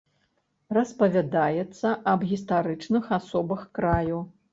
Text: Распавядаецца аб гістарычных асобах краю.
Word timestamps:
Распавядаецца 0.77 1.91
аб 2.13 2.25
гістарычных 2.31 3.11
асобах 3.19 3.61
краю. 3.81 4.19